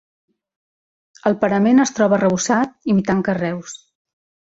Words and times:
El 1.31 1.37
parament 1.45 1.85
es 1.85 1.93
troba 2.01 2.19
arrebossat 2.21 2.77
imitant 2.97 3.25
carreus. 3.33 3.81